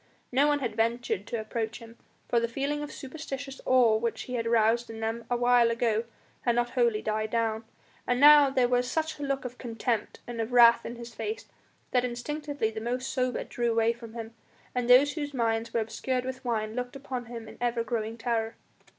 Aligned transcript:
No 0.31 0.47
one 0.47 0.61
had 0.61 0.75
ventured 0.75 1.27
to 1.27 1.39
approach 1.39 1.77
him, 1.77 1.95
for 2.27 2.39
the 2.39 2.47
feeling 2.47 2.81
of 2.81 2.91
superstitious 2.91 3.61
awe 3.67 3.95
which 3.97 4.23
he 4.23 4.33
had 4.33 4.47
aroused 4.47 4.89
in 4.89 4.99
them 4.99 5.25
a 5.29 5.37
while 5.37 5.69
ago 5.69 6.05
had 6.41 6.55
not 6.55 6.71
wholly 6.71 7.03
died 7.03 7.29
down, 7.29 7.65
and 8.07 8.19
now 8.19 8.49
there 8.49 8.67
was 8.67 8.89
such 8.89 9.19
a 9.19 9.23
look 9.23 9.45
of 9.45 9.59
contempt 9.59 10.19
and 10.25 10.41
of 10.41 10.53
wrath 10.53 10.87
in 10.87 10.95
his 10.95 11.13
face 11.13 11.45
that 11.91 12.03
instinctively 12.03 12.71
the 12.71 12.81
most 12.81 13.13
sober 13.13 13.43
drew 13.43 13.69
away 13.69 13.93
from 13.93 14.15
him, 14.15 14.33
and 14.73 14.89
those 14.89 15.13
whose 15.13 15.35
minds 15.35 15.71
were 15.71 15.81
obscured 15.81 16.25
with 16.25 16.43
wine 16.43 16.73
looked 16.75 16.95
upon 16.95 17.25
him 17.27 17.47
in 17.47 17.59
ever 17.61 17.83
growing 17.83 18.17
terror. 18.17 18.55